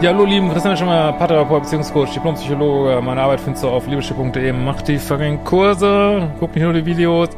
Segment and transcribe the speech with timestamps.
[0.00, 3.02] Ja, hallo lieben, Christian Schimmer, Paartherapeut, Beziehungscoach, Diplompsychologe.
[3.02, 4.50] Meine Arbeit findest du auf liebeschiff.de.
[4.50, 7.28] Mach die fucking Kurse, guck nicht nur die Videos.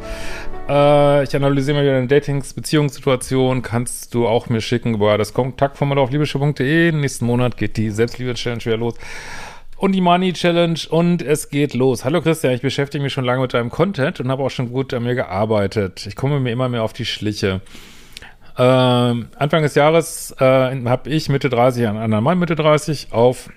[0.69, 3.63] Äh, ich analysiere mal wieder deine Datings, Beziehungssituation.
[3.63, 6.93] Kannst du auch mir schicken über das Kontaktformular auf liebeschiff.de.
[6.93, 8.95] Nächsten Monat geht die Selbstliebe-Challenge wieder los.
[9.75, 12.05] Und die Money Challenge und es geht los.
[12.05, 14.93] Hallo Christian, ich beschäftige mich schon lange mit deinem Content und habe auch schon gut
[14.93, 16.05] an mir gearbeitet.
[16.07, 17.59] Ich komme mir immer mehr auf die Schliche.
[18.57, 20.43] Ähm, Anfang des Jahres äh,
[20.85, 23.49] habe ich Mitte 30, einen anderen Mann Mitte 30 auf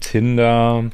[0.00, 0.84] Tinder.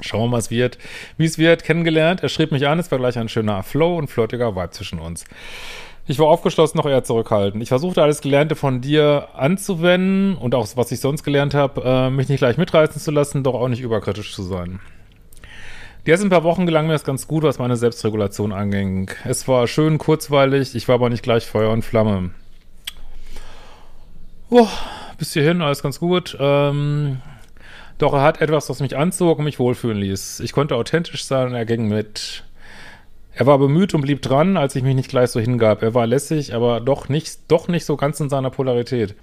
[0.00, 0.78] Schauen wir mal, was wird,
[1.18, 2.22] wie es wird, kennengelernt.
[2.22, 5.24] Er schrieb mich an, es war gleich ein schöner Flow und flirtiger Vibe zwischen uns.
[6.06, 7.62] Ich war aufgeschlossen, noch eher zurückhaltend.
[7.62, 12.10] Ich versuchte alles Gelernte von dir anzuwenden und auch was ich sonst gelernt habe, äh,
[12.10, 14.80] mich nicht gleich mitreißen zu lassen, doch auch nicht überkritisch zu sein.
[16.04, 19.08] Die ersten paar Wochen gelang mir das ganz gut, was meine Selbstregulation anging.
[19.24, 22.30] Es war schön kurzweilig, ich war aber nicht gleich Feuer und Flamme.
[24.50, 24.66] Oh,
[25.16, 26.36] bis hierhin alles ganz gut.
[26.40, 27.20] Ähm,
[27.98, 30.40] doch er hat etwas, was mich anzog und mich wohlfühlen ließ.
[30.40, 32.42] Ich konnte authentisch sein und er ging mit.
[33.32, 35.84] Er war bemüht und blieb dran, als ich mich nicht gleich so hingab.
[35.84, 39.14] Er war lässig, aber doch nicht, doch nicht so ganz in seiner Polarität.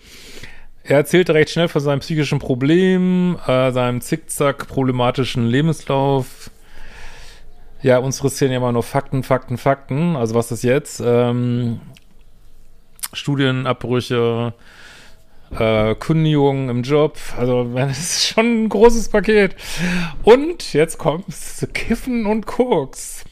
[0.84, 6.50] Er erzählte recht schnell von seinem psychischen Problem, äh, seinem zickzack problematischen Lebenslauf,
[7.82, 10.16] ja, uns interessieren ja immer nur Fakten, Fakten, Fakten.
[10.16, 11.02] Also was ist jetzt?
[11.04, 11.80] Ähm,
[13.14, 14.54] Studienabbrüche,
[15.58, 17.18] äh, Kündigungen im Job.
[17.38, 19.56] Also das ist schon ein großes Paket.
[20.24, 21.26] Und jetzt kommt
[21.74, 23.24] Kiffen und Koks.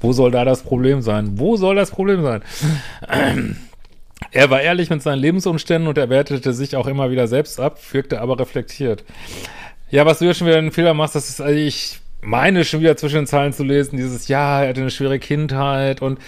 [0.00, 1.38] Wo soll da das Problem sein?
[1.38, 2.42] Wo soll das Problem sein?
[4.32, 7.80] Er war ehrlich mit seinen Lebensumständen und er wertete sich auch immer wieder selbst ab,
[7.92, 9.02] wirkte aber reflektiert.
[9.90, 12.80] Ja, was du ja schon wieder einen Fehler machst, das ist, also ich meine schon
[12.80, 16.20] wieder zwischen den Zeilen zu lesen, dieses, ja, er hatte eine schwere Kindheit und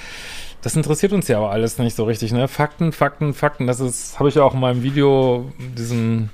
[0.63, 2.49] das interessiert uns ja aber alles nicht so richtig, ne?
[2.49, 6.31] Fakten, Fakten, Fakten, das ist, habe ich ja auch in meinem Video, diesen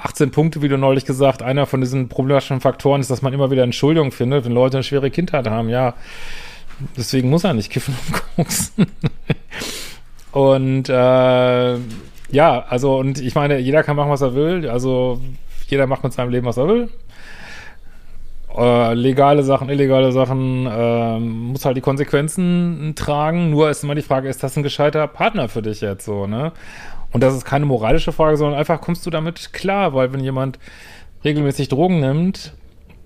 [0.00, 4.44] 18-Punkte-Video neulich gesagt, einer von diesen problematischen Faktoren ist, dass man immer wieder Entschuldigung findet,
[4.44, 5.94] wenn Leute eine schwere Kindheit haben, ja.
[6.96, 8.86] Deswegen muss er nicht kiffen und koksen.
[10.32, 11.74] und äh,
[12.32, 14.68] ja, also, und ich meine, jeder kann machen, was er will.
[14.68, 15.20] Also
[15.70, 16.88] jeder macht mit seinem Leben, was er will.
[18.56, 23.50] Äh, legale Sachen, illegale Sachen, äh, muss halt die Konsequenzen tragen.
[23.50, 26.52] Nur ist immer die Frage, ist das ein gescheiter Partner für dich jetzt so, ne?
[27.12, 30.58] Und das ist keine moralische Frage, sondern einfach kommst du damit klar, weil wenn jemand
[31.24, 32.54] regelmäßig Drogen nimmt,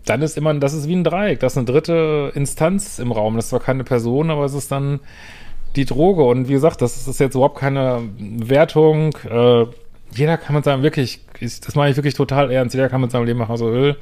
[0.05, 3.37] dann ist immer, das ist wie ein Dreieck, das ist eine dritte Instanz im Raum.
[3.37, 5.01] Das ist zwar keine Person, aber es ist dann
[5.77, 6.23] die Droge.
[6.25, 9.17] Und wie gesagt, das ist jetzt überhaupt keine Wertung.
[9.29, 9.67] Äh,
[10.15, 13.27] jeder kann mit seinem wirklich, das meine ich wirklich total ernst, jeder kann mit seinem
[13.27, 13.97] Leben machen, was er will.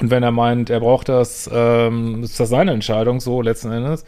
[0.00, 4.04] Und wenn er meint, er braucht das, ähm, ist das seine Entscheidung, so letzten Endes.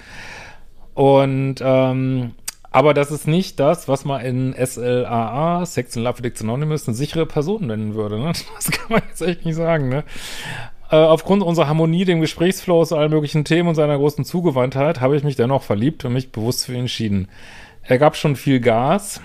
[0.95, 2.33] Und, ähm,
[2.71, 6.97] aber das ist nicht das, was man in SLAA, Sex and Love Addicts Anonymous, eine
[6.97, 8.19] sichere Person nennen würde.
[8.19, 8.33] Ne?
[8.57, 9.89] Das kann man jetzt echt nicht sagen.
[9.89, 10.05] Ne?
[10.91, 15.17] Äh, aufgrund unserer Harmonie, dem Gesprächsflow aus allen möglichen Themen und seiner großen Zugewandtheit habe
[15.17, 17.29] ich mich dennoch verliebt und mich bewusst für ihn entschieden.
[17.83, 19.21] Er gab schon viel Gas,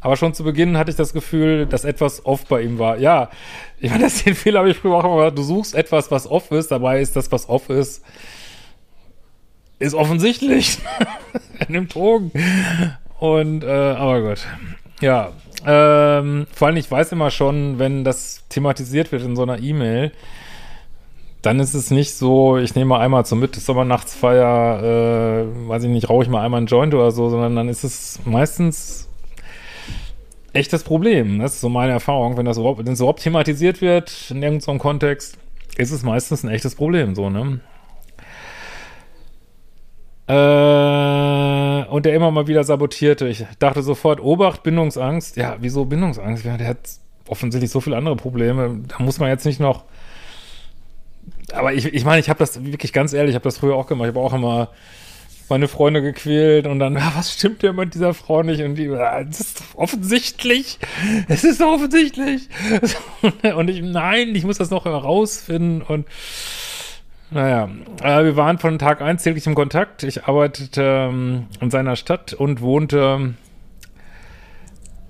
[0.00, 2.98] Aber schon zu Beginn hatte ich das Gefühl, dass etwas off bei ihm war.
[2.98, 3.28] Ja,
[3.78, 5.30] ich meine, das den Fehler habe ich früher auch immer.
[5.30, 8.02] Du suchst etwas, was off ist, dabei ist das, was off ist,
[9.78, 10.78] ist offensichtlich.
[11.58, 12.32] er nimmt Drogen.
[13.18, 14.46] Und, äh, aber gut.
[15.02, 15.32] Ja,
[15.66, 20.12] ähm, vor allem, ich weiß immer schon, wenn das thematisiert wird in so einer E-Mail,
[21.42, 25.84] dann ist es nicht so, ich nehme mal einmal zum mit, ist Sommernachtsfeier, äh, weiß
[25.84, 29.09] ich nicht, rauche ich mal einmal einen Joint oder so, sondern dann ist es meistens
[30.52, 31.38] echtes Problem.
[31.38, 32.36] Das ist so meine Erfahrung.
[32.36, 35.38] Wenn das überhaupt, wenn überhaupt thematisiert wird in irgendeinem Kontext,
[35.76, 37.60] ist es meistens ein echtes Problem, so, ne?
[40.30, 43.26] Äh, und der immer mal wieder sabotierte.
[43.26, 45.36] Ich dachte sofort, Obacht, Bindungsangst.
[45.36, 46.44] Ja, wieso Bindungsangst?
[46.44, 46.78] Ja, der hat
[47.26, 48.80] offensichtlich so viele andere Probleme.
[48.86, 49.84] Da muss man jetzt nicht noch.
[51.52, 53.86] Aber ich, ich meine, ich habe das wirklich ganz ehrlich, ich habe das früher auch
[53.86, 54.08] gemacht.
[54.08, 54.68] Ich habe auch immer
[55.50, 58.62] meine Freunde gequält und dann, ah, was stimmt denn mit dieser Frau nicht?
[58.62, 60.78] Und die, ah, das ist offensichtlich.
[61.28, 62.48] Es ist offensichtlich.
[63.56, 66.06] Und ich, nein, ich muss das noch herausfinden und
[67.30, 67.68] naja,
[68.02, 70.02] äh, wir waren von Tag 1 täglich im Kontakt.
[70.02, 73.34] Ich arbeitete ähm, in seiner Stadt und wohnte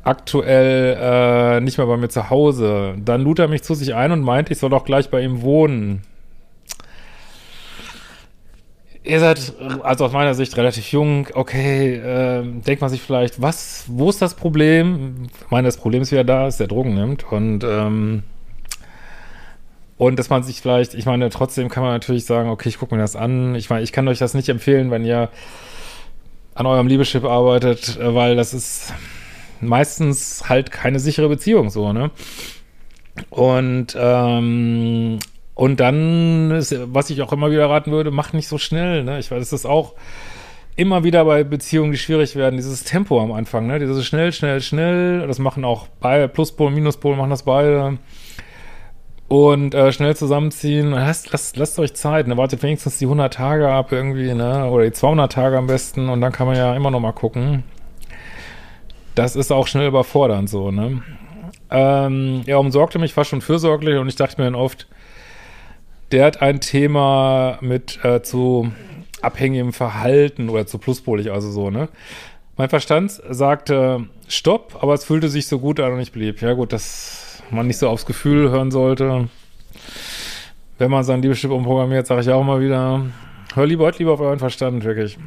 [0.02, 2.94] aktuell äh, nicht mehr bei mir zu Hause.
[2.98, 5.42] Dann lud er mich zu sich ein und meinte, ich soll doch gleich bei ihm
[5.42, 6.02] wohnen.
[9.02, 11.26] Ihr seid, also aus meiner Sicht, relativ jung.
[11.32, 15.28] Okay, äh, denkt man sich vielleicht, was, wo ist das Problem?
[15.44, 18.22] Ich meine, das Problem ist wieder da, dass der Drogen nimmt und ähm,
[19.96, 22.94] und dass man sich vielleicht, ich meine, trotzdem kann man natürlich sagen, okay, ich gucke
[22.94, 23.54] mir das an.
[23.54, 25.28] Ich meine, ich kann euch das nicht empfehlen, wenn ihr
[26.54, 28.94] an eurem Liebeschip arbeitet, weil das ist
[29.60, 32.10] meistens halt keine sichere Beziehung so, ne?
[33.28, 35.18] Und, ähm,
[35.60, 39.18] und dann, ist, was ich auch immer wieder raten würde, macht nicht so schnell, ne?
[39.18, 39.92] Ich weiß, das ist auch
[40.74, 43.78] immer wieder bei Beziehungen, die schwierig werden, dieses Tempo am Anfang, ne?
[43.78, 47.98] Dieses schnell, schnell, schnell, das machen auch beide, Pluspol, Minuspol machen das beide
[49.28, 50.92] und äh, schnell zusammenziehen.
[50.92, 52.38] Lasst, lasst, lasst euch Zeit, ne?
[52.38, 54.64] wartet wenigstens die 100 Tage ab irgendwie, ne?
[54.64, 57.64] oder die 200 Tage am besten und dann kann man ja immer noch mal gucken.
[59.14, 61.02] Das ist auch schnell überfordernd so, ne?
[61.68, 64.88] Ähm, er umsorgte mich fast schon fürsorglich und ich dachte mir dann oft,
[66.12, 68.72] der hat ein Thema mit äh, zu
[69.22, 71.88] abhängigem Verhalten oder zu pluspolig, also so, ne?
[72.56, 76.42] Mein Verstand sagte Stopp, aber es fühlte sich so gut an und ich blieb.
[76.42, 79.28] Ja gut, das man nicht so aufs Gefühl hören sollte.
[80.78, 83.06] Wenn man sein Liebeschip umprogrammiert, sage ich auch mal wieder,
[83.54, 85.18] hör lieber heute lieber auf euren Verstand, wirklich.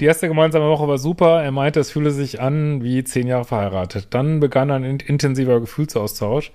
[0.00, 1.42] Die erste gemeinsame Woche war super.
[1.42, 4.08] Er meinte, es fühle sich an wie zehn Jahre verheiratet.
[4.10, 6.52] Dann begann ein intensiver Gefühlsaustausch.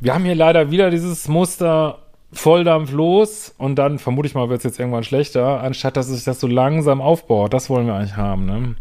[0.00, 1.98] Wir haben hier leider wieder dieses Muster
[2.32, 6.24] Volldampf los und dann, vermute ich mal, wird es jetzt irgendwann schlechter, anstatt dass sich
[6.24, 7.52] das so langsam aufbaut.
[7.52, 8.76] Das wollen wir eigentlich haben, ne?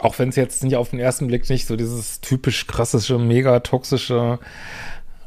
[0.00, 3.60] auch wenn es jetzt nicht auf den ersten Blick nicht so dieses typisch krassische, mega
[3.60, 4.38] toxische,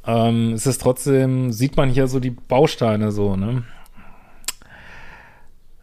[0.05, 3.63] ähm, ist es trotzdem, sieht man hier so die Bausteine so, ne?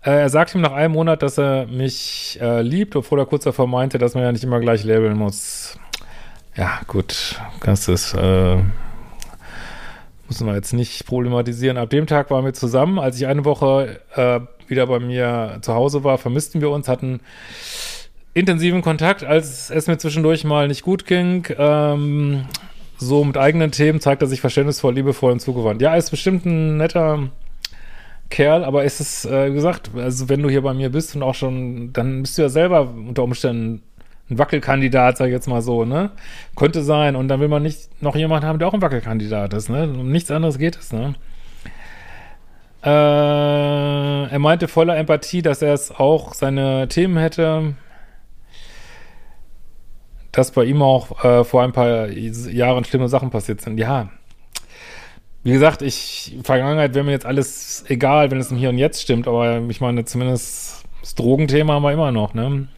[0.03, 3.44] Äh, er sagt ihm nach einem Monat, dass er mich äh, liebt, obwohl er kurz
[3.44, 5.79] davor meinte, dass man ja nicht immer gleich labeln muss.
[6.56, 8.56] Ja, gut, das äh,
[10.26, 11.76] müssen wir jetzt nicht problematisieren.
[11.76, 12.99] Ab dem Tag waren wir zusammen.
[12.99, 17.20] Als ich eine Woche äh, wieder bei mir zu Hause war, vermissten wir uns, hatten
[18.32, 21.47] intensiven Kontakt, als es mir zwischendurch mal nicht gut ging.
[21.58, 22.47] Ähm,
[22.97, 25.82] so mit eigenen Themen zeigt er sich verständnisvoll, liebevoll und zugewandt.
[25.82, 27.29] Ja, ist bestimmt ein netter
[28.31, 31.35] Kerl, aber ist es, äh, gesagt, also wenn du hier bei mir bist und auch
[31.35, 33.82] schon, dann bist du ja selber unter Umständen
[34.31, 36.11] ein Wackelkandidat, sag ich jetzt mal so, ne?
[36.56, 37.17] Könnte sein.
[37.17, 39.84] Und dann will man nicht noch jemanden haben, der auch ein Wackelkandidat ist, ne?
[39.84, 41.14] Um nichts anderes geht es, ne?
[42.82, 47.75] Äh, er meinte voller Empathie, dass er es auch seine Themen hätte
[50.37, 53.79] dass bei ihm auch äh, vor ein paar Jahren schlimme Sachen passiert sind.
[53.79, 54.11] Ja.
[55.43, 59.00] Wie gesagt, ich, Vergangenheit wäre mir jetzt alles egal, wenn es im Hier und Jetzt
[59.00, 62.69] stimmt, aber ich meine, zumindest das Drogenthema haben wir immer noch, ne?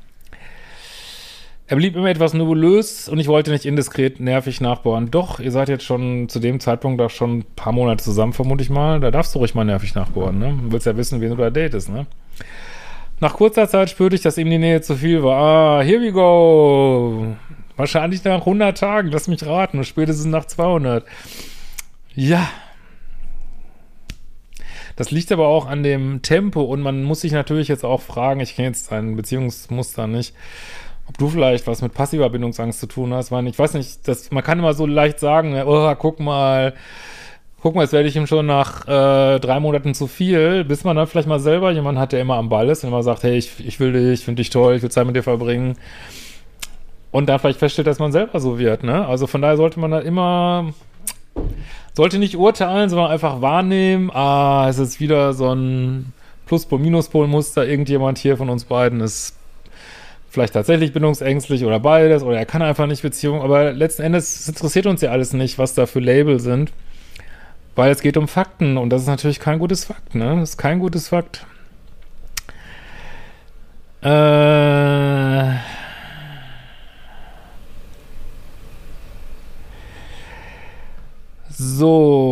[1.70, 5.10] Er blieb immer etwas nebulös und ich wollte nicht indiskret nervig nachbohren.
[5.10, 8.62] Doch, ihr seid jetzt schon zu dem Zeitpunkt da schon ein paar Monate zusammen, vermute
[8.62, 9.00] ich mal.
[9.00, 10.58] Da darfst du ruhig mal nervig nachbohren, ne?
[10.62, 12.06] Du willst ja wissen, wen du da datest, ne?
[13.20, 15.80] Nach kurzer Zeit spürte ich, dass ihm die Nähe zu viel war.
[15.80, 17.36] Ah, here we go.
[17.76, 21.04] Wahrscheinlich nach 100 Tagen, lass mich raten, spätestens nach 200.
[22.14, 22.48] Ja.
[24.96, 28.40] Das liegt aber auch an dem Tempo und man muss sich natürlich jetzt auch fragen,
[28.40, 30.34] ich kenne jetzt dein Beziehungsmuster nicht,
[31.08, 34.30] ob du vielleicht was mit passiver Bindungsangst zu tun hast, weil ich weiß nicht, das,
[34.30, 36.74] man kann immer so leicht sagen, oh, guck mal,
[37.62, 40.96] guck mal, jetzt werde ich ihm schon nach äh, drei Monaten zu viel, bis man
[40.96, 43.38] dann vielleicht mal selber jemanden hat, der immer am Ball ist und immer sagt, hey,
[43.38, 45.76] ich, ich will dich, ich finde dich toll, ich will Zeit mit dir verbringen
[47.10, 49.06] und dann vielleicht feststellt, dass man selber so wird, ne?
[49.06, 50.74] Also von daher sollte man da immer,
[51.94, 56.12] sollte nicht urteilen, sondern einfach wahrnehmen, ah, es ist wieder so ein
[56.44, 59.37] Pluspol, Minuspol-Muster, irgendjemand hier von uns beiden ist
[60.30, 64.86] vielleicht tatsächlich bindungsängstlich oder beides oder er kann einfach nicht Beziehung, aber letzten Endes interessiert
[64.86, 66.72] uns ja alles nicht, was da für Label sind,
[67.74, 70.36] weil es geht um Fakten und das ist natürlich kein gutes Fakt, ne?
[70.40, 71.46] Das ist kein gutes Fakt.
[74.02, 75.78] Äh
[81.60, 82.27] So,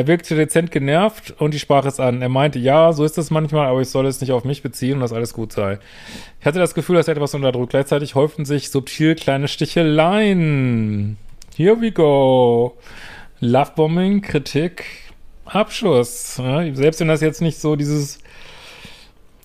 [0.00, 2.22] er wirkte dezent genervt und die sprach es an.
[2.22, 4.94] Er meinte, ja, so ist es manchmal, aber ich soll es nicht auf mich beziehen
[4.94, 5.78] und dass alles gut sei.
[6.40, 7.70] Ich hatte das Gefühl, dass er etwas unterdrückt.
[7.70, 11.18] Gleichzeitig häuften sich subtil kleine Sticheleien.
[11.54, 12.78] Here we go.
[13.40, 14.86] Lovebombing, Kritik,
[15.44, 16.38] Abschuss.
[16.38, 18.20] Ja, selbst wenn das jetzt nicht so dieses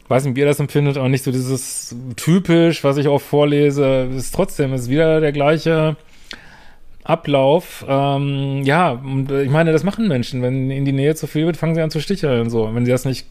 [0.07, 4.07] weiß nicht, wie ihr das empfindet, aber nicht so dieses typisch, was ich oft vorlese,
[4.15, 5.97] ist trotzdem, ist wieder der gleiche
[7.05, 7.85] Ablauf.
[7.88, 10.41] Ähm, ja, und ich meine, das machen Menschen.
[10.41, 12.50] Wenn in die Nähe zu viel wird, fangen sie an zu sticheln.
[12.50, 13.27] So, wenn sie das nicht,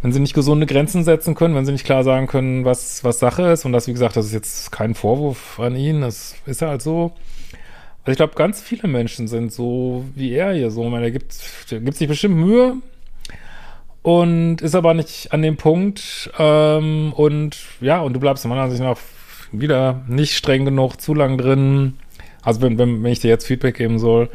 [0.00, 3.18] wenn sie nicht gesunde Grenzen setzen können, wenn sie nicht klar sagen können, was, was
[3.18, 6.60] Sache ist, und das, wie gesagt, das ist jetzt kein Vorwurf an ihn, das ist
[6.62, 7.12] ja halt so.
[8.04, 10.84] Also ich glaube, ganz viele Menschen sind so wie er hier so.
[10.84, 11.36] Ich meine, der gibt,
[11.70, 12.76] der gibt sich bestimmt Mühe,
[14.02, 18.82] und ist aber nicht an dem Punkt ähm, und ja, und du bleibst meiner Ansicht
[18.82, 18.98] nach
[19.52, 21.94] wieder nicht streng genug, zu lang drin.
[22.42, 24.28] Also wenn, wenn, wenn ich dir jetzt Feedback geben soll,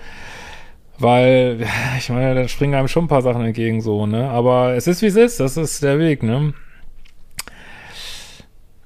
[0.99, 1.65] weil,
[1.97, 4.29] ich meine, da springen einem schon ein paar Sachen entgegen so, ne?
[4.29, 6.53] Aber es ist wie es ist, das ist der Weg, ne?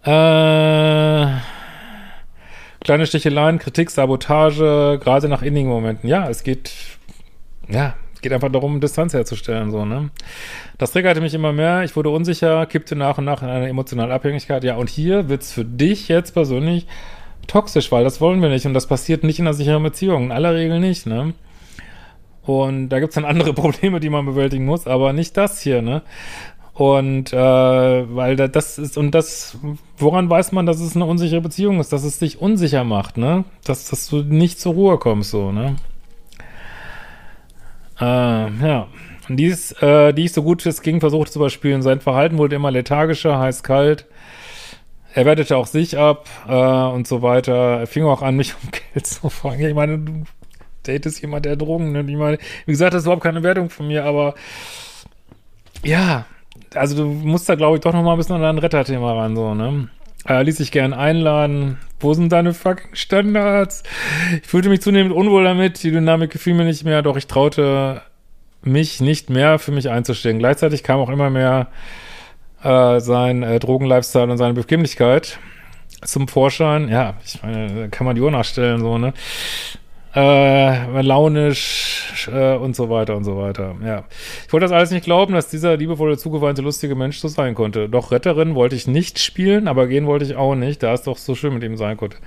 [0.04, 1.28] Äh,
[2.84, 6.10] kleine Sticheleien, Kritik, Sabotage, gerade nach innigen Momenten.
[6.10, 6.72] Ja, es geht,
[7.70, 10.10] ja, geht einfach darum, Distanz herzustellen, so, ne?
[10.80, 14.14] Das triggerte mich immer mehr, ich wurde unsicher, kippte nach und nach in eine emotionale
[14.14, 14.64] Abhängigkeit.
[14.64, 16.88] Ja, und hier wird's für dich jetzt persönlich
[17.48, 20.32] toxisch, weil das wollen wir nicht und das passiert nicht in einer sicheren Beziehung, in
[20.32, 21.34] aller Regel nicht, ne?
[22.44, 26.02] Und da gibt's dann andere Probleme, die man bewältigen muss, aber nicht das hier, ne?
[26.74, 29.58] Und äh, weil da, das ist, und das,
[29.98, 33.44] woran weiß man, dass es eine unsichere Beziehung ist, dass es dich unsicher macht, ne?
[33.66, 35.76] Dass, dass du nicht zur Ruhe kommst, so, ne?
[38.00, 38.88] Äh, ja.
[39.30, 41.82] Und dies, äh, die ich so gut es ging versucht zu überspielen.
[41.82, 44.08] Sein Verhalten wurde immer lethargischer, heiß kalt.
[45.14, 47.80] Er wertete auch sich ab äh, und so weiter.
[47.80, 49.66] Er fing auch an, mich um Geld zu fragen.
[49.66, 50.24] Ich meine, du
[50.84, 52.10] datest jemand, der Drogen nimmt.
[52.10, 54.36] Ich meine, wie gesagt, das ist überhaupt keine Wertung von mir, aber
[55.84, 56.26] ja,
[56.76, 59.36] also du musst da, glaube ich, doch noch mal ein bisschen an dein Retterthema ran,
[59.36, 59.90] so, ne?
[60.24, 61.80] Er ließ sich gern einladen.
[62.00, 63.84] Wo sind deine fucking Standards?
[64.42, 65.82] Ich fühlte mich zunehmend unwohl damit.
[65.82, 68.02] Die Dynamik gefiel mir nicht mehr, doch ich traute
[68.64, 70.38] mich nicht mehr für mich einzustehen.
[70.38, 71.68] Gleichzeitig kam auch immer mehr
[72.64, 75.40] äh, sein äh, Drogenlifestyle und seine Bequemlichkeit
[76.04, 76.90] zum Vorschein.
[76.90, 79.14] Ja, ich meine, kann man die Uhr nachstellen, so, ne?
[80.14, 83.76] Äh, launisch äh, und so weiter und so weiter.
[83.86, 84.04] Ja.
[84.46, 87.88] Ich wollte das alles nicht glauben, dass dieser liebevolle, zugeweinte, lustige Mensch so sein konnte.
[87.88, 91.18] Doch Retterin wollte ich nicht spielen, aber gehen wollte ich auch nicht, da es doch
[91.18, 92.18] so schön mit ihm sein konnte.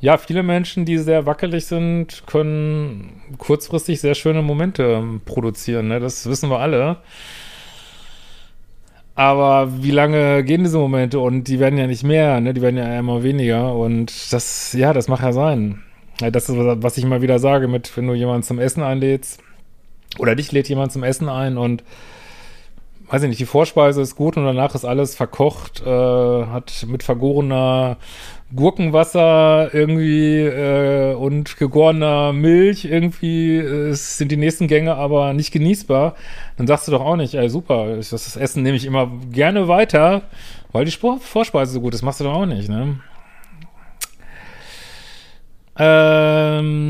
[0.00, 5.88] Ja, viele Menschen, die sehr wackelig sind, können kurzfristig sehr schöne Momente ähm, produzieren.
[5.88, 5.98] Ne?
[5.98, 6.98] Das wissen wir alle.
[9.14, 11.20] Aber wie lange gehen diese Momente?
[11.20, 12.54] Und die werden ja nicht mehr, ne?
[12.54, 13.74] Die werden ja immer weniger.
[13.74, 15.82] Und das, ja, das macht ja sein.
[16.18, 19.40] Das ist, was ich immer wieder sage, mit, wenn du jemanden zum Essen einlädst,
[20.18, 21.82] oder dich lädt jemand zum Essen ein und
[23.08, 27.02] weiß ich nicht, die Vorspeise ist gut und danach ist alles verkocht, äh, hat mit
[27.02, 27.98] vergorener
[28.54, 36.14] Gurkenwasser irgendwie äh, und gegorener Milch irgendwie äh, sind die nächsten Gänge aber nicht genießbar,
[36.56, 40.22] dann sagst du doch auch nicht, ey super, das Essen nehme ich immer gerne weiter,
[40.72, 43.00] weil die Spor Vorspeise so gut ist, machst du doch auch nicht, ne?
[45.78, 46.82] Ähm,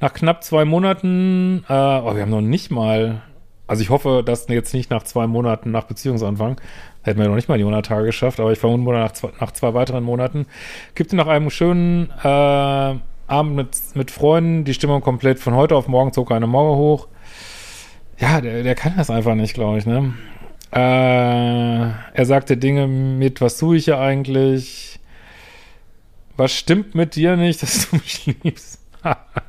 [0.00, 3.22] nach knapp zwei Monaten, äh, oh, wir haben noch nicht mal,
[3.66, 6.60] also ich hoffe, dass jetzt nicht nach zwei Monaten nach Beziehungsanfang,
[7.02, 9.52] hätten wir noch nicht mal die 100 Tage geschafft, aber ich vermute nach zwei, nach
[9.52, 10.46] zwei weiteren Monaten,
[10.94, 12.94] gibt nach einem schönen äh,
[13.28, 17.08] Abend mit, mit Freunden die Stimmung komplett von heute auf morgen zog eine Mauer hoch.
[18.18, 20.14] Ja, der, der kann das einfach nicht, glaube ich, ne?
[20.72, 25.00] Äh, er sagte Dinge mit, was tue ich hier eigentlich?
[26.36, 28.80] Was stimmt mit dir nicht, dass du mich liebst?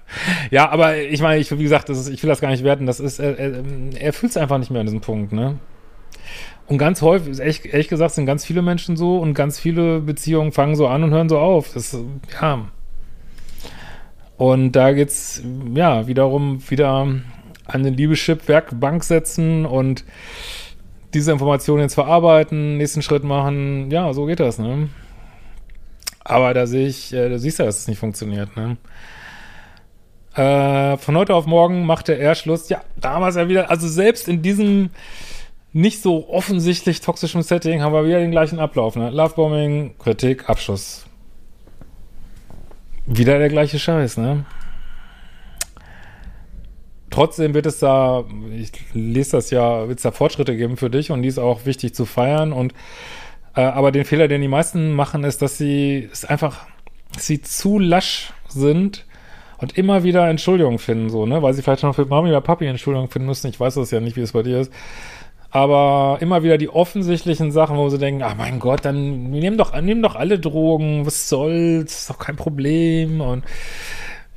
[0.51, 2.85] ja, aber ich meine, ich, wie gesagt, ist, ich will das gar nicht werten.
[2.85, 3.63] Das ist, er, er,
[3.99, 5.59] er fühlt es einfach nicht mehr an diesem Punkt, ne?
[6.67, 10.51] Und ganz häufig, ehrlich, ehrlich gesagt, sind ganz viele Menschen so und ganz viele Beziehungen
[10.51, 11.71] fangen so an und hören so auf.
[11.73, 11.97] Das,
[12.41, 12.67] ja.
[14.35, 15.41] Und da geht's,
[15.73, 17.07] ja, wiederum wieder
[17.65, 20.03] an den Liebeschip-Werkbank setzen und
[21.13, 23.89] diese Informationen jetzt verarbeiten, nächsten Schritt machen.
[23.89, 24.89] Ja, so geht das, ne?
[26.23, 28.77] Aber da sehe ich, äh, du siehst ja, dass es nicht funktioniert, ne?
[30.37, 32.69] Äh, von heute auf morgen machte er Schluss.
[32.69, 34.91] Ja, damals ja wieder, also selbst in diesem
[35.73, 38.95] nicht so offensichtlich toxischen Setting haben wir wieder den gleichen Ablauf.
[38.95, 39.09] Ne?
[39.09, 41.07] Lovebombing, Kritik, Abschuss.
[43.07, 44.45] Wieder der gleiche Scheiß, ne?
[47.09, 48.25] Trotzdem wird es da,
[48.55, 51.65] ich lese das ja, wird es da Fortschritte geben für dich und die ist auch
[51.65, 52.75] wichtig zu feiern und
[53.55, 56.67] äh, aber den Fehler, den die meisten machen, ist, dass sie es einfach,
[57.13, 59.06] dass sie zu lasch sind
[59.59, 61.41] und immer wieder Entschuldigungen finden, so, ne?
[61.41, 63.47] Weil sie vielleicht noch für Mami oder Papi Entschuldigungen finden müssen.
[63.47, 64.71] Ich weiß das ja nicht, wie es bei dir ist.
[65.49, 69.79] Aber immer wieder die offensichtlichen Sachen, wo sie denken, ach mein Gott, dann nehmen doch,
[69.81, 73.21] nehmen doch alle Drogen, was soll's, ist doch kein Problem.
[73.21, 73.45] Und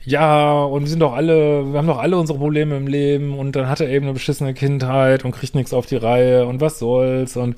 [0.05, 3.57] ja, und wir sind doch alle, wir haben doch alle unsere Probleme im Leben und
[3.57, 6.79] dann hat er eben eine beschissene Kindheit und kriegt nichts auf die Reihe und was
[6.79, 7.57] soll's und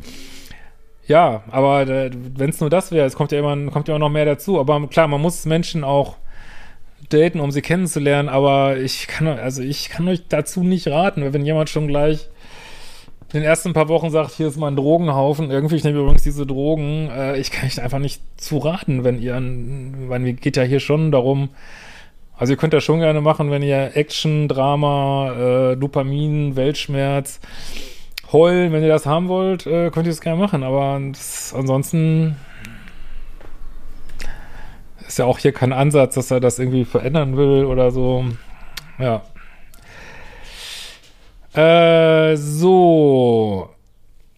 [1.06, 3.98] ja, aber äh, wenn es nur das wäre, es kommt ja immer, kommt ja auch
[3.98, 4.60] noch mehr dazu.
[4.60, 6.16] Aber klar, man muss Menschen auch
[7.12, 11.44] daten, um sie kennenzulernen, aber ich kann, also ich kann euch dazu nicht raten, wenn
[11.44, 12.28] jemand schon gleich
[13.32, 16.22] in den ersten paar Wochen sagt, hier ist mal ein Drogenhaufen, irgendwie, ich nehme übrigens
[16.22, 20.56] diese Drogen, äh, ich kann euch einfach nicht zu raten, wenn ihr, weil mir geht
[20.58, 21.48] ja hier schon darum,
[22.36, 27.40] also ihr könnt das schon gerne machen, wenn ihr Action, Drama, äh, Dopamin, Weltschmerz,
[28.32, 32.36] Heulen, wenn ihr das haben wollt, äh, könnt ihr es gerne machen, aber das, ansonsten
[35.12, 38.24] ist ja auch hier kein Ansatz, dass er das irgendwie verändern will oder so.
[38.98, 39.22] Ja.
[41.54, 43.68] Äh, so.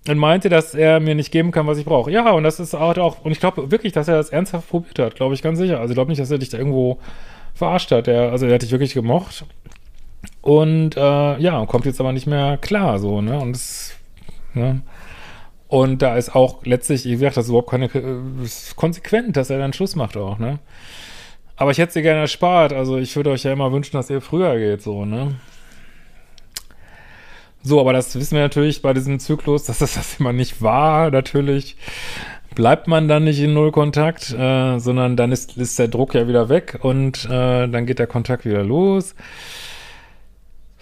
[0.09, 2.11] Und meinte, dass er mir nicht geben kann, was ich brauche.
[2.11, 5.15] Ja, und das ist auch, und ich glaube wirklich, dass er das ernsthaft probiert hat,
[5.15, 5.79] glaube ich ganz sicher.
[5.79, 6.99] Also ich glaube nicht, dass er dich da irgendwo
[7.55, 8.09] verarscht hat.
[8.09, 9.45] Er, also er hat dich wirklich gemocht.
[10.43, 13.39] Und äh, ja, kommt jetzt aber nicht mehr klar, so, ne?
[13.39, 13.95] Und das,
[14.55, 14.83] ne?
[15.75, 19.51] Und da ist auch letztlich, wie gesagt, das ist überhaupt keine äh, ist konsequent, dass
[19.51, 20.61] er dann Schluss macht auch, ne?
[21.57, 22.73] Aber ich hätte sie gerne erspart.
[22.73, 25.35] Also ich würde euch ja immer wünschen, dass ihr früher geht, so, ne?
[27.65, 31.11] So, aber das wissen wir natürlich bei diesem Zyklus, dass das das immer nicht war,
[31.11, 31.77] natürlich
[32.55, 36.49] bleibt man dann nicht in Nullkontakt, äh, sondern dann ist, ist der Druck ja wieder
[36.49, 39.17] weg und äh, dann geht der Kontakt wieder los.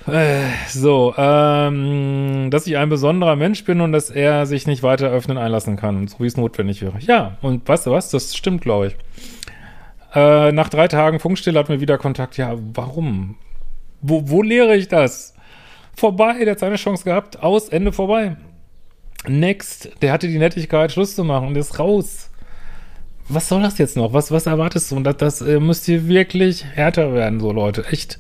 [0.06, 5.09] Äh, so, ähm, dass ich ein besonderer Mensch bin und dass er sich nicht weiter
[5.09, 6.99] öffnen einlassen kann, so wie es notwendig wäre.
[7.00, 8.11] Ja, und weißt du was?
[8.11, 8.97] Das stimmt, glaube ich.
[10.14, 12.37] Äh, nach drei Tagen Funkstille hatten wir wieder Kontakt.
[12.37, 13.37] Ja, warum?
[14.00, 15.35] Wo, wo lehre ich das?
[15.94, 17.42] Vorbei, der hat seine Chance gehabt.
[17.42, 18.37] Aus, Ende vorbei.
[19.28, 22.30] Next, der hatte die Nettigkeit, Schluss zu machen und ist raus.
[23.28, 24.12] Was soll das jetzt noch?
[24.12, 24.97] Was, was erwartest du?
[24.97, 27.85] Und das, das äh, müsst ihr wirklich härter werden, so Leute.
[27.87, 28.18] Echt.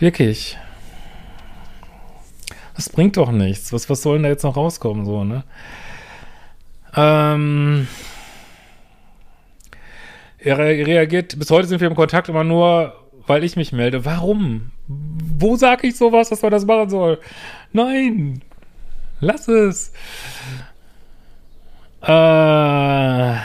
[0.00, 0.58] Wirklich.
[2.76, 3.72] Das bringt doch nichts.
[3.72, 5.44] Was, was soll denn da jetzt noch rauskommen, so, ne?
[6.94, 7.88] Ähm.
[10.38, 12.94] Er reagiert, bis heute sind wir im Kontakt immer nur,
[13.26, 14.04] weil ich mich melde.
[14.04, 14.70] Warum?
[14.86, 17.18] Wo sage ich sowas, dass man das machen soll?
[17.72, 18.42] Nein!
[19.20, 19.92] Lass es!
[22.02, 23.36] Äh.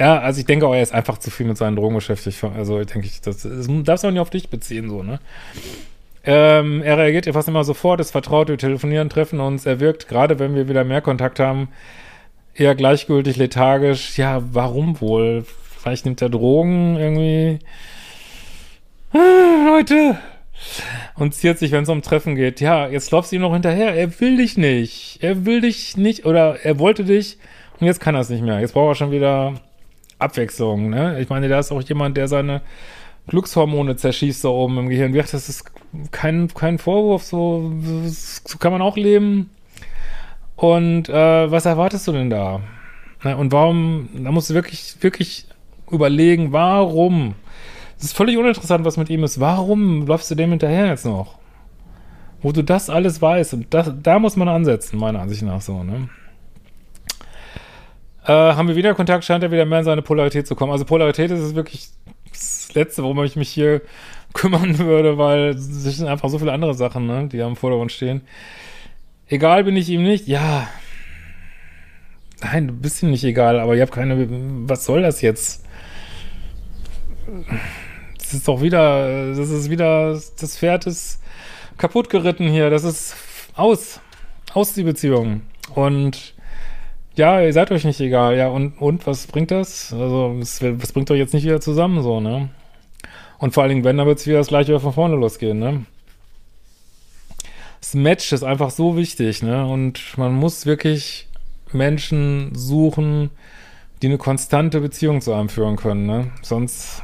[0.00, 2.42] Ja, also ich denke auch, er ist einfach zu viel mit seinen Drogen beschäftigt.
[2.42, 5.20] Also ich denke, das, das darfst du auch nicht auf dich beziehen, so, ne?
[6.24, 9.66] Ähm, er reagiert fast immer sofort, ist vertraut, wir telefonieren, treffen uns.
[9.66, 11.68] Er wirkt, gerade wenn wir wieder mehr Kontakt haben,
[12.54, 14.18] eher gleichgültig, lethargisch.
[14.18, 15.44] Ja, warum wohl?
[15.78, 17.58] Vielleicht nimmt er Drogen irgendwie.
[19.12, 20.18] Ah, Leute!
[21.16, 22.60] Und ziert sich, wenn es um Treffen geht.
[22.60, 23.94] Ja, jetzt laufst du ihm noch hinterher.
[23.94, 25.18] Er will dich nicht.
[25.22, 26.26] Er will dich nicht.
[26.26, 27.38] Oder er wollte dich.
[27.80, 28.60] Und jetzt kann er es nicht mehr.
[28.60, 29.54] Jetzt braucht er schon wieder
[30.18, 30.90] Abwechslung.
[30.90, 31.18] Ne?
[31.18, 32.60] Ich meine, da ist auch jemand, der seine
[33.30, 35.12] Glückshormone zerschießt da oben im Gehirn.
[35.12, 35.64] Wie gesagt, das ist
[36.10, 37.72] kein, kein Vorwurf, so,
[38.12, 39.50] so kann man auch leben.
[40.56, 42.60] Und äh, was erwartest du denn da?
[43.22, 45.46] Und warum, da musst du wirklich, wirklich
[45.90, 47.34] überlegen, warum?
[47.98, 49.38] Es ist völlig uninteressant, was mit ihm ist.
[49.38, 51.38] Warum läufst du dem hinterher jetzt noch?
[52.42, 53.54] Wo du das alles weißt.
[53.54, 56.08] Und das, da muss man ansetzen, meiner Ansicht nach so, ne?
[58.24, 60.72] Äh, haben wir wieder Kontakt, scheint er wieder mehr in seine Polarität zu kommen.
[60.72, 61.90] Also Polarität ist wirklich
[62.40, 63.82] das Letzte, worum ich mich hier
[64.32, 68.22] kümmern würde, weil es sind einfach so viele andere Sachen, ne, die am Vordergrund stehen.
[69.28, 70.68] Egal bin ich ihm nicht, ja.
[72.42, 74.26] Nein, du bist ihm nicht egal, aber ich habe keine.
[74.68, 75.64] Was soll das jetzt?
[78.18, 79.34] Das ist doch wieder.
[79.34, 80.18] Das ist wieder.
[80.40, 81.20] Das Pferd ist
[81.76, 82.70] kaputt geritten hier.
[82.70, 83.14] Das ist
[83.54, 84.00] aus.
[84.54, 85.42] Aus die Beziehung.
[85.74, 86.34] Und
[87.20, 88.36] ja, ihr seid euch nicht egal.
[88.36, 89.92] Ja, und, und was bringt das?
[89.92, 92.48] Also, was bringt euch jetzt nicht wieder zusammen, so, ne?
[93.38, 95.84] Und vor allen Dingen, wenn, dann wird es wieder das gleiche von vorne losgehen, ne?
[97.80, 99.66] Das Match ist einfach so wichtig, ne?
[99.66, 101.28] Und man muss wirklich
[101.72, 103.30] Menschen suchen,
[104.00, 106.32] die eine konstante Beziehung zu einem führen können, ne?
[106.40, 107.02] Sonst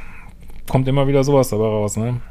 [0.67, 2.21] kommt immer wieder sowas dabei raus, ne?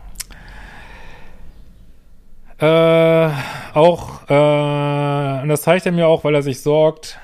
[2.58, 3.30] Äh,
[3.74, 7.20] auch, äh, und das zeigt er mir auch, weil er sich sorgt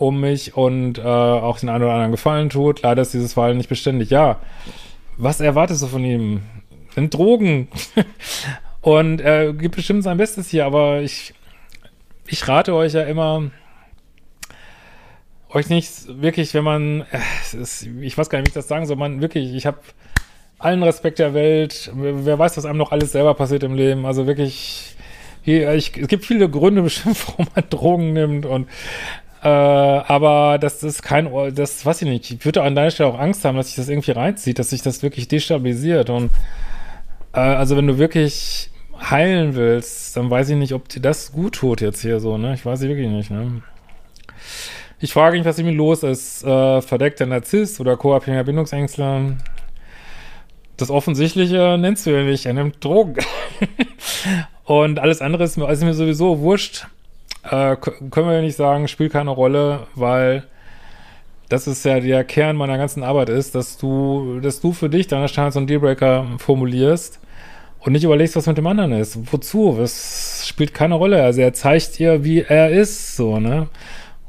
[0.00, 2.80] um mich und äh, auch den einen oder anderen Gefallen tut.
[2.80, 4.08] Leider ist dieses Verhalten nicht beständig.
[4.08, 4.40] Ja,
[5.18, 6.40] was erwartest du von ihm?
[6.94, 7.68] Sind Drogen.
[8.80, 11.34] Und er gibt bestimmt sein Bestes hier, aber ich,
[12.26, 13.50] ich rate euch ja immer,
[15.50, 18.86] euch nicht wirklich, wenn man, äh, ist, ich weiß gar nicht, wie ich das sagen
[18.86, 19.80] soll, man wirklich, ich habe
[20.58, 24.26] allen Respekt der Welt, wer weiß, was einem noch alles selber passiert im Leben, also
[24.26, 24.96] wirklich,
[25.42, 28.66] hier, ich, es gibt viele Gründe bestimmt, warum man Drogen nimmt und
[29.42, 32.30] Äh, aber das ist kein, das weiß ich nicht.
[32.30, 34.82] Ich würde an deiner Stelle auch Angst haben, dass sich das irgendwie reinzieht, dass sich
[34.82, 36.10] das wirklich destabilisiert.
[36.10, 36.30] Und
[37.32, 38.70] äh, also wenn du wirklich
[39.10, 42.52] heilen willst, dann weiß ich nicht, ob dir das gut tut jetzt hier so, ne?
[42.52, 43.62] Ich weiß wirklich nicht, ne?
[44.98, 46.44] Ich frage mich, was mit ihm los ist.
[46.44, 49.36] Äh, verdeckter Narzisst oder co-abhängiger Bindungsängstler?
[50.76, 52.44] Das Offensichtliche nennst du ja nicht.
[52.44, 53.16] Er nimmt Drogen.
[54.64, 56.86] Und alles andere ist mir, ist mir sowieso wurscht.
[57.42, 60.44] Äh, können wir nicht sagen, spielt keine Rolle, weil
[61.48, 65.08] das ist ja der Kern meiner ganzen Arbeit ist, dass du, dass du für dich
[65.08, 67.20] deine Standards und Dealbreaker formulierst
[67.80, 69.32] und nicht überlegst, was mit dem anderen ist.
[69.32, 69.78] Wozu?
[69.80, 71.22] Es spielt keine Rolle.
[71.22, 73.68] Also er zeigt dir, wie er ist, so, ne?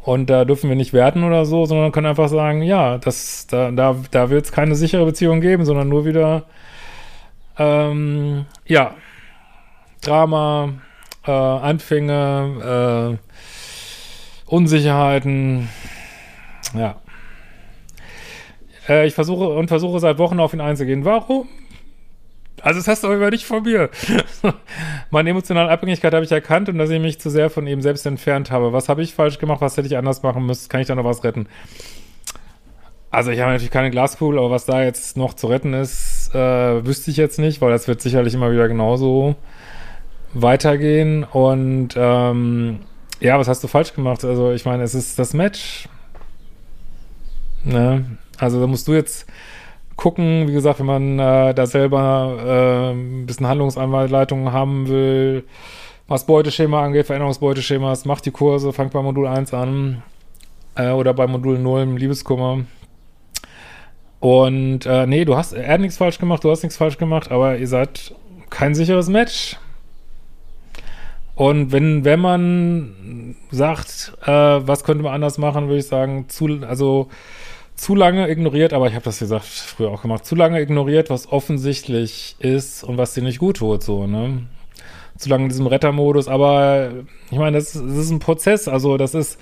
[0.04, 3.70] Und da dürfen wir nicht werten oder so, sondern können einfach sagen, ja, das, da,
[3.72, 6.46] da, da wird es keine sichere Beziehung geben, sondern nur wieder,
[7.60, 8.96] ähm, ja,
[10.02, 10.74] Drama,
[11.26, 15.70] äh, Anfänge, äh, Unsicherheiten,
[16.74, 16.96] ja.
[18.88, 21.06] Äh, ich versuche und versuche seit Wochen auf ihn einzugehen.
[21.06, 21.48] Warum?
[22.62, 23.90] Also das hast du aber nicht von mir.
[25.10, 28.06] Meine emotionale Abhängigkeit habe ich erkannt und dass ich mich zu sehr von ihm selbst
[28.06, 28.72] entfernt habe.
[28.72, 29.62] Was habe ich falsch gemacht?
[29.62, 30.70] Was hätte ich anders machen müssen?
[30.70, 31.48] Kann ich da noch was retten?
[33.10, 36.86] Also ich habe natürlich keine Glaskugel, aber was da jetzt noch zu retten ist, äh,
[36.86, 39.36] wüsste ich jetzt nicht, weil das wird sicherlich immer wieder genauso
[40.34, 41.24] weitergehen.
[41.24, 42.80] Und ähm,
[43.20, 44.24] ja, was hast du falsch gemacht?
[44.24, 45.88] Also ich meine, es ist das Match.
[47.64, 48.06] Ne?
[48.38, 49.28] Also da musst du jetzt
[49.96, 50.48] gucken.
[50.48, 55.44] Wie gesagt, wenn man äh, da selber äh, ein bisschen Handlungsanleitungen haben will,
[56.08, 60.04] was Beuteschema angeht, Veränderungsbeuteschemas, macht die Kurse, fangt bei Modul 1 an
[60.76, 62.66] äh, oder bei Modul 0 im Liebeskummer.
[64.20, 67.32] Und äh, nee, du hast, er hat nichts falsch gemacht, du hast nichts falsch gemacht,
[67.32, 68.14] aber ihr seid
[68.50, 69.58] kein sicheres Match.
[71.42, 76.46] Und wenn, wenn man sagt, äh, was könnte man anders machen, würde ich sagen, zu,
[76.68, 77.08] also
[77.74, 81.32] zu lange ignoriert, aber ich habe das gesagt früher auch gemacht, zu lange ignoriert, was
[81.32, 84.44] offensichtlich ist und was dir nicht gut tut, so, ne?
[85.18, 86.92] Zu lange in diesem Rettermodus, aber
[87.32, 89.40] ich meine, das, das ist ein Prozess, also das ist,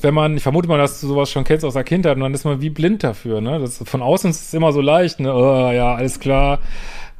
[0.00, 2.32] wenn man, ich vermute mal, dass du sowas schon kennst aus der Kindheit und dann
[2.32, 3.58] ist man wie blind dafür, ne?
[3.58, 5.34] Das, von außen ist es immer so leicht, ne?
[5.34, 6.60] Oh, ja, alles klar.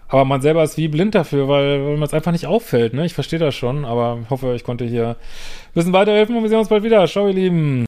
[0.09, 3.05] Aber man selber ist wie blind dafür, weil, weil man es einfach nicht auffällt, ne?
[3.05, 6.59] Ich verstehe das schon, aber hoffe, ich konnte hier ein bisschen weiterhelfen und wir sehen
[6.59, 7.07] uns bald wieder.
[7.07, 7.88] Ciao, ihr Lieben.